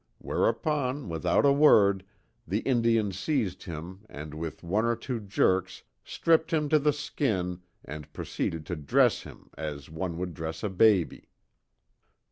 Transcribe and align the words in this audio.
Whereupon, 0.17 1.09
without 1.09 1.45
a 1.45 1.51
word, 1.53 2.03
the 2.47 2.61
Indian 2.61 3.11
seized 3.11 3.65
him 3.65 4.03
and 4.09 4.33
with 4.33 4.63
one 4.63 4.83
or 4.83 4.95
two 4.95 5.19
jerks 5.19 5.83
stripped 6.03 6.51
him 6.51 6.69
to 6.69 6.79
the 6.79 6.91
skin 6.91 7.61
and 7.85 8.11
proceeded 8.11 8.65
to 8.65 8.75
dress 8.75 9.21
him 9.21 9.51
as 9.59 9.91
one 9.91 10.17
would 10.17 10.33
dress 10.33 10.63
a 10.63 10.69
baby. 10.71 11.29